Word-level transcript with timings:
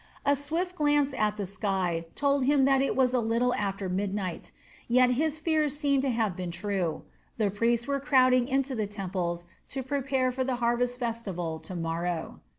A 0.25 0.35
swift 0.35 0.75
glance 0.77 1.13
at 1.13 1.37
the 1.37 1.45
sky 1.45 2.05
told 2.15 2.45
him 2.45 2.65
that 2.65 2.81
it 2.81 2.95
was 2.95 3.13
a 3.13 3.19
little 3.19 3.53
after 3.53 3.87
midnight, 3.87 4.51
yet 4.87 5.11
his 5.11 5.37
fears 5.37 5.77
seemed 5.77 6.01
to 6.01 6.09
have 6.09 6.35
been 6.35 6.49
true 6.49 7.03
the 7.37 7.51
priests 7.51 7.85
were 7.85 7.99
crowding 7.99 8.47
into 8.47 8.73
the 8.73 8.87
temples 8.87 9.45
to 9.69 9.83
prepare 9.83 10.31
for 10.31 10.43
the 10.43 10.55
harvest 10.55 10.97
festival 10.99 11.59
to 11.59 11.75
morrow. 11.75 12.39